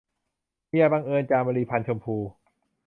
[0.69, 2.15] เมียบังเอิญ- จามรี พรรณชมพู